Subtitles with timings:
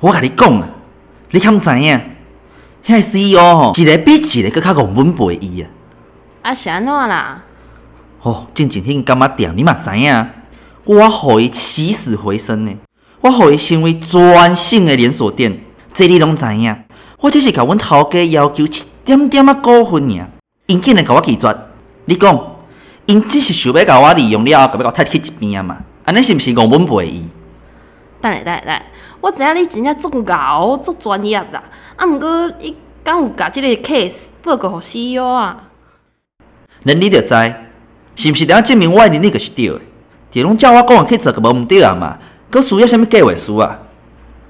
[0.00, 0.66] 我甲你讲啊，
[1.30, 2.00] 你敢知影？
[2.82, 5.68] 遐 CEO 吼，一个比一个搁较戆本陪伊啊！
[6.40, 7.42] 啊是安怎啦？
[8.18, 10.26] 吼，进前迄间干妈店，你嘛知影？
[10.84, 12.72] 我互伊起死回生呢，
[13.20, 15.60] 我互伊成为全省的连锁店，
[15.92, 16.74] 这你拢知影？
[17.20, 18.70] 我只是甲阮头家要求一
[19.04, 20.30] 点点啊股份尔，
[20.66, 21.69] 因竟然甲我拒绝。
[22.10, 22.56] 你讲，
[23.06, 25.76] 因只是想要甲我利用了后，甲要甲我踢去一边啊嘛？
[26.04, 27.28] 安尼是毋是戆稳陪伊？
[28.20, 28.82] 等下等下等下，
[29.20, 31.62] 我知影你真正足牛足专业啦，
[31.94, 35.68] 啊毋过伊敢有甲即个 case 报告互 CEO 啊？
[36.84, 37.28] 恁你着知，
[38.16, 38.44] 是毋是？
[38.46, 39.80] 了证明我的能力就是对的，
[40.32, 42.18] 就拢照我讲的去做，个无毋对啊嘛？
[42.50, 43.78] 佮需要甚物计划书啊？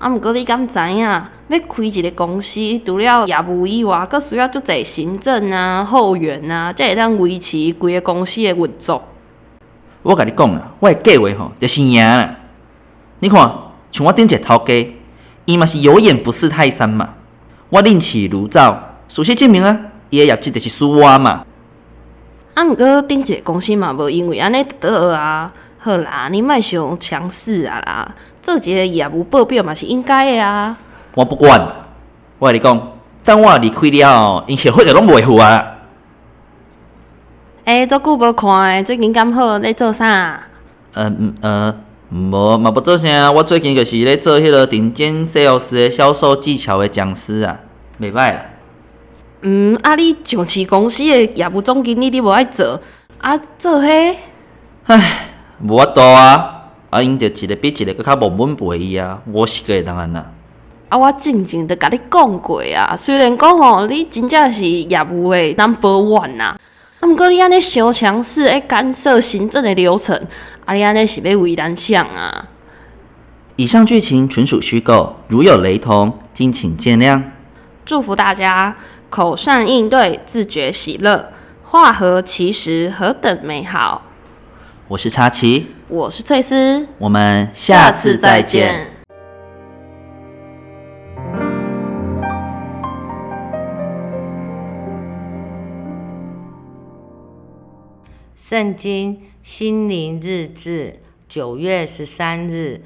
[0.01, 9.03] 啊毋过你敢知影，要开一个公司，除了业务以外，佫需要足侪行政啊、后援啊，才会当维持规个公司的运作。
[10.03, 12.35] 我甲你讲啦，我的计划吼，就是赢啦。
[13.19, 13.39] 你看，
[13.93, 14.95] 像我顶一个头家，
[15.45, 17.11] 伊嘛是有眼不识泰山嘛。
[17.69, 21.45] 我另起炉灶，事实证明啊，伊的业绩就是输我嘛。
[22.55, 25.53] 啊，毋过顶一个公司嘛，无因为安尼得啊。
[25.83, 30.77] 好啦，你莫想强势啊啦，做一个业务报表嘛是应该的啊。
[31.15, 31.59] 我不管，
[32.39, 32.93] 我甲你讲，
[33.25, 35.79] 等我离开了，因协会就拢袂赴啊。
[37.65, 39.57] 诶，足久无看，最近敢好？
[39.59, 40.43] 咧做啥？
[40.93, 41.75] 呃呃。
[42.13, 43.31] 无嘛，无做啥。
[43.31, 47.61] 我最近就是咧做迄个顶尖 sales 的销售技巧的讲师啊，
[48.01, 48.47] 袂歹啦。
[49.43, 52.81] 嗯，啊，你上市公司的业务总经理你无爱做，
[53.19, 54.17] 啊，做迄？
[54.87, 55.30] 唉，
[55.63, 60.31] 无法度啊，啊，因着一个比一个搁较无稳陪伊啊，我是个当然啦。
[60.89, 66.59] 啊，我静静的甲你讲过啊，虽然讲吼，你真正是业务的 number one 啊。
[67.01, 70.19] 啊，毋过你安尼小强势，诶干涉行政的流程，
[70.65, 72.49] 啊，你安尼是要为难啥啊？
[73.57, 77.23] 以上剧情纯属虚构，如有雷同，敬请见谅。
[77.85, 78.75] 祝福大家
[79.11, 81.31] 口善应对，自觉喜乐，
[81.65, 84.03] 化合其实，何等美好！
[84.91, 88.89] 我是查奇，我是翠丝，我们下次再见。
[98.35, 102.83] 圣经心灵日志，九月十三日，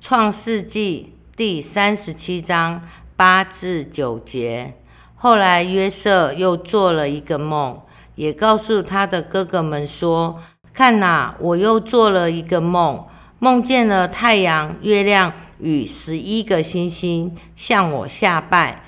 [0.00, 2.82] 创世纪第三十七章
[3.14, 4.74] 八至九节。
[5.14, 7.80] 后来约瑟又做了一个梦，
[8.16, 10.40] 也告诉他的哥哥们说
[10.76, 13.02] ：“看哪，我又做了一个梦，
[13.38, 18.82] 梦见了太阳、月亮与十一个星星向我下拜。”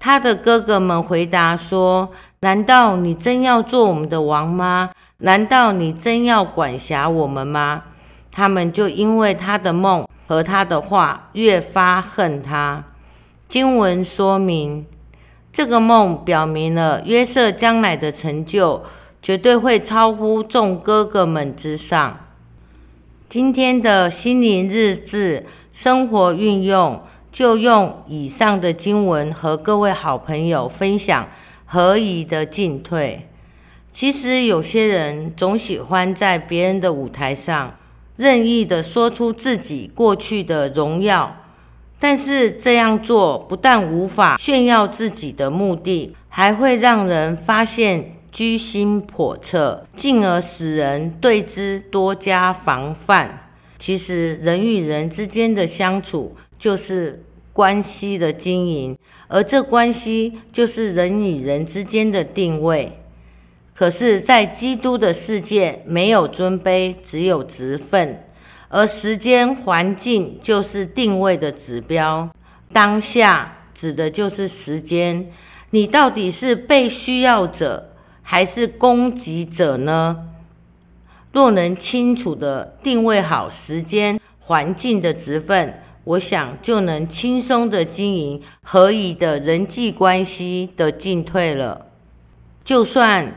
[0.00, 2.10] 他的哥哥们回答说
[2.40, 4.88] ：“难道你真要做我们的王吗？”
[5.18, 7.82] 难道你真要管辖我们吗？
[8.32, 12.82] 他们就因为他的梦和他的话越发恨他。
[13.48, 14.84] 经文说明，
[15.52, 18.82] 这个梦表明了约瑟将来的成就
[19.24, 22.26] 绝对会超乎众哥哥们之上。
[23.26, 27.02] 今天的心灵日志生活运用，
[27.32, 31.26] 就用以上的经文和各位好朋友分享
[31.64, 33.26] 何以的进退。
[33.94, 37.74] 其实有些人总喜欢在别人的舞台上
[38.16, 41.34] 任意的说出自己过去的荣耀，
[41.98, 53.48] 但是这样做不但无法炫耀自己的目的，还会让人发现居心叵测，进而使人对之多加防范。
[53.78, 57.22] 其实人与人之间的相处就是
[57.52, 62.98] 关系的经营，而这关系就是人与人之间的定位。
[63.72, 68.24] 可是，在基督的世界，没有尊卑，只有职分。
[68.68, 72.28] 而时间环境就是定位的指标。
[72.72, 75.30] 当下指的就是时间，
[75.70, 77.93] 你到底是被需要者
[78.24, 80.30] 还是攻击者呢？
[81.30, 91.86] 若能清楚的定位好时间环境的职分，我想就能轻松的经营合宜的人际关系的进退了。
[92.64, 93.34] 就算。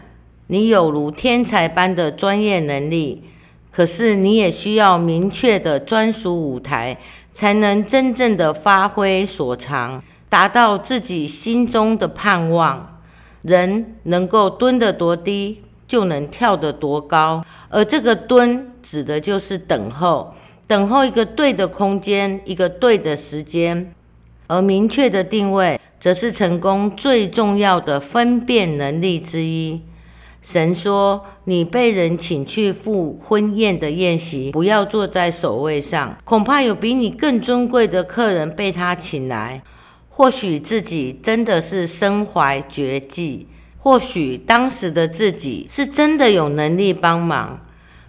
[0.50, 3.22] 你有如天才般的专业能力，
[3.70, 6.98] 可是你也需要明确的专属舞台，
[7.32, 12.97] 才能真正的发挥所长，达到自己心中的盼望。
[13.48, 20.34] 人能够蹲得多低，就能跳得多高，而这个蹲指的就是等候，
[20.68, 23.94] 等候一个对的空间，一个对的时间，
[24.48, 29.82] 而明确的定位，则是成功最重要的分辨能力之一。
[30.42, 39.62] 神说：“你被人请去赴婚宴的宴席，不要坐在首位上，恐怕有比你更尊贵的客人被他请来。
[40.18, 43.48] 或许自己真的是身怀绝技，
[43.78, 47.64] 或许当时的自己是真的有能力帮忙。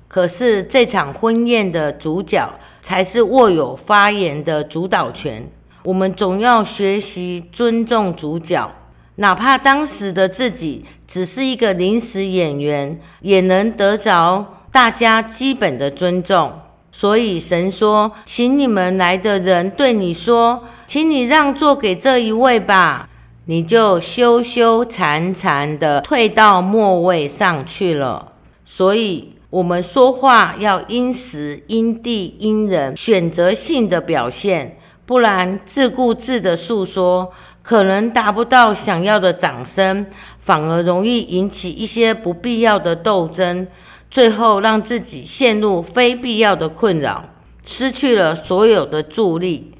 [0.08, 2.50] 可是这场婚宴的主角
[2.80, 5.46] 才是握有发言的主导权。
[5.82, 8.72] 我们总要学习尊重主角。”
[9.16, 16.58] 哪怕当时的自己只是一个临时演员，也能得着大家基本的尊重。
[16.90, 23.08] 所以神说：“请你们来的人对你说，请你让座给这一位吧。”
[23.46, 28.32] 你就羞羞惭惭的退到末位上去了。
[28.66, 34.76] 所以，我们说话要因时、因地、因人，选择性的表现，
[35.06, 37.32] 不然自顾自的诉说。
[37.62, 40.06] 可能达不到想要的掌声，
[40.40, 43.66] 反而容易引起一些不必要的斗争，
[44.10, 47.24] 最后让自己陷入非必要的困扰，
[47.62, 49.74] 失去了所有的助力。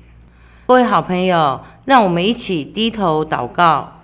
[0.67, 4.01] 各位好朋友，让我们一起低头祷告，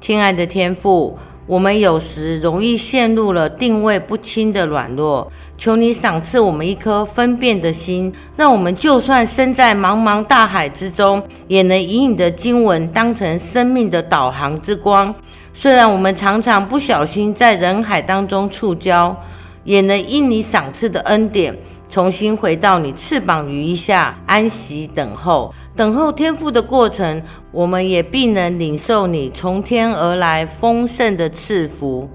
[0.00, 1.18] 亲爱的天父。
[1.46, 15.12] 我们有时容易陷入了定位不清的软弱，求你赏赐我们一颗分辨的心，让我们就算身在茫茫大海之中，也能以你的经文当成生命的导航之光。
[15.60, 19.14] 虽然我们常常不小心在人海当中触礁，
[19.62, 21.54] 也能因你赏赐的恩典。
[21.90, 27.22] 重新回到你翅膀羽翼下安息等候，等候天赋的过程，
[27.52, 32.08] 我们也必能领受你从天而来丰盛的赐福。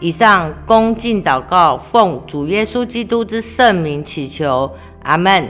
[0.00, 4.68] 以上恭敬祷告，奉主耶稣基督之圣名祈求，
[5.04, 5.46] 阿门。